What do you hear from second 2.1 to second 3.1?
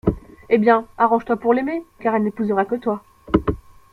elle n’épousera que toi.